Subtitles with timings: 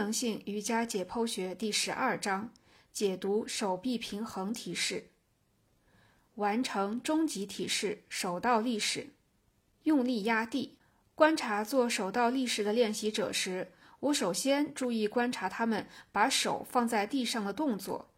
[0.00, 2.50] 能性瑜伽解剖学第十二章
[2.90, 5.10] 解读手臂平衡体式。
[6.36, 9.10] 完成终极体式手倒立式，
[9.82, 10.78] 用力压地。
[11.14, 18.08] 观察做手倒立式的练习者时，我首先注意观察他们把手放在地上的动作。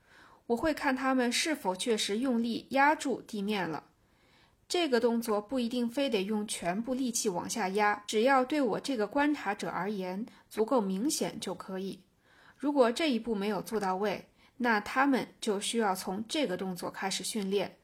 [0.47, 3.83] 我会看他们是否确实用力压住地面了。
[4.73, 12.01] 这个动作不一定非得用全部力气往下压，只要对我这个观察者而言足够明显就可以。
[12.57, 17.77] 如果这一步没有做到位，那他们就需要从这个动作开始训练。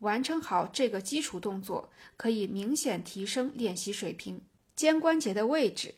[0.00, 1.88] 完成好这个基础动作，
[2.18, 4.38] 可以明显提升练习水平。
[4.76, 5.94] 肩关节的位置，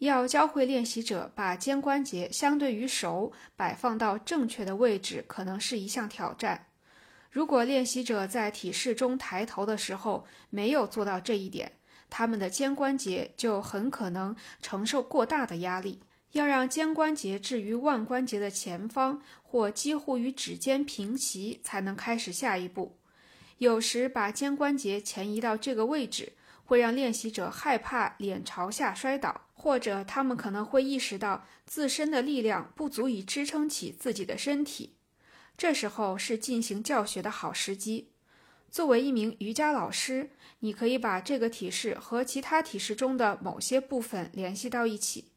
[0.00, 6.66] 要教会练习者把肩关节相对于手摆放到正确的位置，可能是一项挑战。
[7.30, 11.72] 如果练习者在体式中抬头的时候没有做到这一点，
[12.08, 16.00] 他们的肩关节就很可能承受过大的压力。
[16.32, 22.96] 要让肩关节置于腕关节的前方或几乎与指尖平齐，才能开始下一步。
[23.58, 26.32] 有时把肩关节前移到这个位置，
[26.64, 34.94] 会让练习者害怕脸朝下摔倒，或者他们可能会意识到自身的力量不足以支撑起自己的身体。
[35.60, 38.08] 这时候是进行教学的好时机。
[38.70, 40.30] 作为一名瑜伽老师，
[40.60, 45.32] 你可以把这个体式和其他体式中的某些部分联系到一起，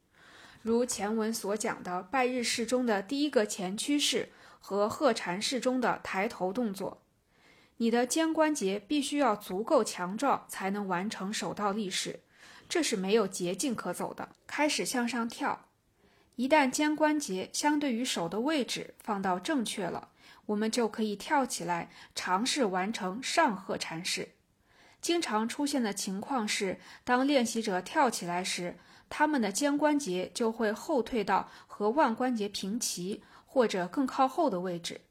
[0.62, 4.30] 如前文所讲的拜日式中的第一个前屈式
[4.62, 7.02] 和鹤禅式中的抬头动作。
[7.76, 12.22] 你的肩关节必须要足够强壮，才能完成手倒立式，
[12.70, 14.30] 这是没有捷径可走的。
[14.48, 15.68] 开始向上跳，
[16.38, 20.12] 一旦肩关节相对于手的位置放到正确了。
[20.48, 24.30] 我们就可以跳起来，尝试完成上鹤禅式。
[25.02, 28.78] 经常出现的情况是，当练习者跳起来时，
[29.10, 35.02] 他们的肩关节就会后退到和腕关节平齐或者更靠后的位置，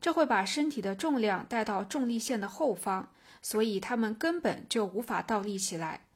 [0.00, 3.08] 这会把身体的重量带到重力线的后方，
[3.40, 6.06] 所以他们根本就无法倒立起来。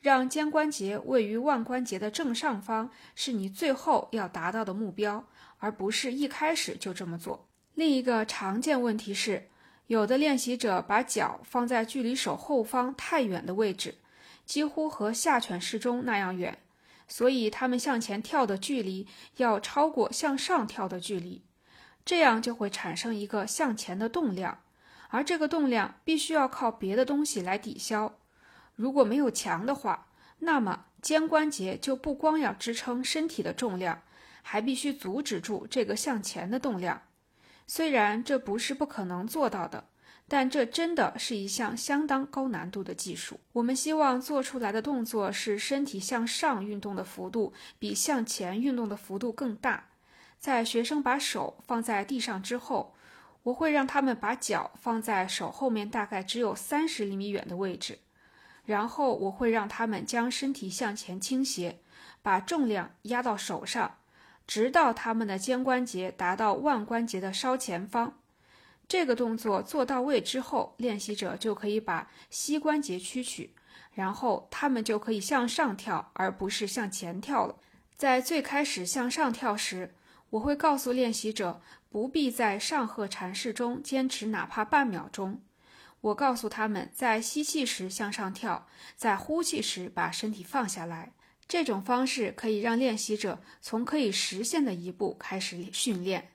[0.00, 5.26] 让肩关节位于腕关节的正上方，是你最后要达到的目标，
[5.58, 7.47] 而不是一开始就这么做。
[7.78, 9.48] 另一个常见问题是，
[9.86, 13.94] 有的练习者把脚放在距离手后方太远的位置，
[14.44, 16.58] 几乎和下犬式中那样远，
[17.06, 19.06] 所以他们向前跳的距离
[19.36, 21.44] 要超过向上跳的距离，
[22.04, 24.58] 这样就会产生一个向前的动量，
[25.10, 28.18] 而这个动量必须要靠别的东西来抵消。
[28.74, 30.08] 如果没有墙的话，
[30.40, 34.02] 那么肩关节就不光要支撑身体的重量，
[34.42, 37.02] 还必须阻止住这个向前的动量。
[37.70, 39.84] 虽然这不是不可能做到的，
[40.26, 43.38] 但这真的是一项相当高难度的技术。
[43.52, 49.90] 我们希望做出来的动作是身体向上运动的幅度比向前运动的幅度更大。
[50.38, 52.94] 在学生把手放在地上之后，
[53.42, 57.98] 我会让他们把脚放在手后面大概只有三十厘米远的位置，
[58.64, 61.80] 然后我会让他们将身体向前倾斜，
[62.22, 63.96] 把重量压到手上。
[64.48, 68.14] 直到他们的肩关节达到腕关节的稍前方，
[68.88, 73.52] 这个动作做到位之后，练习者就可以把膝关节屈曲，
[73.92, 77.56] 然后他们就可以向上跳，而不是向前跳了。
[77.94, 79.94] 在最开始向上跳时，
[80.30, 81.60] 我会告诉练习者
[81.90, 85.42] 不必在上鹤禅式中坚持哪怕半秒钟。
[86.00, 88.66] 我告诉他们在吸气时向上跳，
[88.96, 91.12] 在呼气时把身体放下来。
[91.48, 96.32] 这种方式可以让练习者从可以实现的一步开始训练。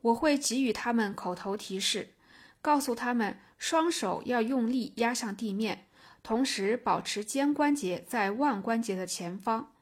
[0.00, 2.14] 我会给予他们口头提示，
[2.62, 5.86] 告诉他们双手要用力压向地面，
[6.22, 9.72] 同时保持肩关节在腕关节的前方。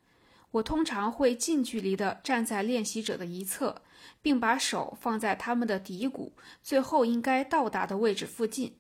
[0.52, 3.82] 我通常会近距离地站在练习者的一侧，
[4.20, 6.32] 并把手放在他们的骶骨
[6.62, 8.76] 最后应该到达的位置附近。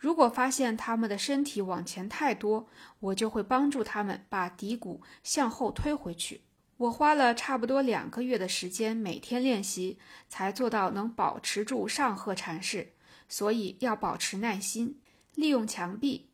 [0.00, 2.66] 如果发现他们的身体往前太多，
[3.00, 6.40] 我就会帮助他们把骶骨向后推回去。
[6.78, 12.94] 我花了差不多两个月的时间，每天练习，才做到能保持住上颌禅式。
[13.28, 14.98] 所以要保持耐心。
[15.34, 16.30] 利用墙壁，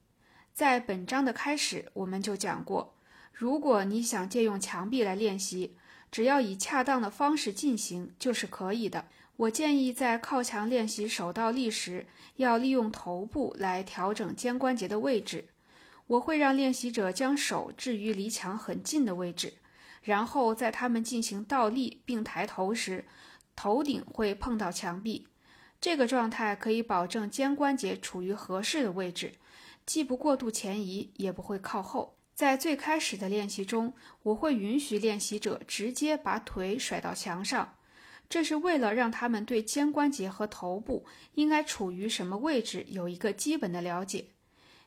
[0.55, 2.95] 在本章的开始我们就讲过，
[3.33, 5.77] 如果你想借用墙壁来练习，
[6.13, 9.09] 只要以恰当的方式进行就是可以的。
[9.37, 12.07] 我建议在靠墙练习手倒立时，
[12.37, 15.49] 要利用头部来调整肩关节的位置。
[16.07, 19.55] 我会让练习者将手置于离墙很近的位置，
[20.03, 23.05] 然后在他们进行倒立并抬头时，
[23.55, 25.27] 头顶会碰到墙壁。
[25.79, 29.35] 这个状态可以保证肩关节处于合适的位置，
[29.85, 32.17] 既不过度前移，也不会靠后。
[32.35, 33.93] 在最开始的练习中，
[34.23, 37.76] 我会允许练习者直接把腿甩到墙上，
[38.29, 44.27] 这是为了让他们对肩关节和头部应该处于什么位置有一个基本的了解。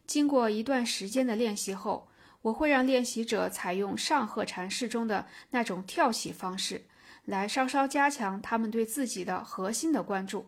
[0.06, 2.10] 经过一段时间的练习后，
[2.42, 6.86] 我会让练习者采用上鹤禅式中的那种跳起方式，
[7.26, 10.48] 来稍稍加强他们对自己的核心的关注。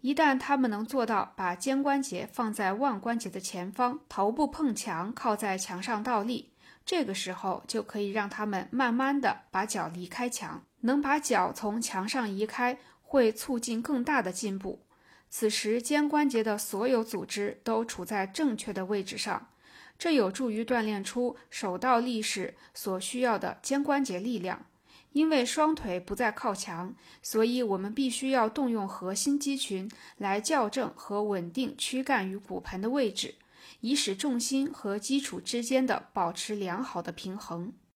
[0.00, 6.50] 一旦他们能做到把肩关节放在腕关节的前方，头部碰墙，靠在墙上倒立，
[6.84, 10.62] 这个时候就可以让他们慢慢的把脚离开墙。
[10.84, 14.80] 能把脚从墙上移开，会促进更大的进步。
[15.28, 19.48] 此时肩关节的所有组织都处在正确的位置上，
[19.98, 24.66] 这有助于锻炼出手到立式所需要的肩关节力量。
[25.12, 26.92] 因为双腿不再靠墙，
[27.22, 29.88] 所以我们必须要动用核心肌群
[30.18, 33.36] 来校正和稳定躯干与骨盆的位置，
[33.80, 37.72] 以使重心和基础之间的保持良好的平衡。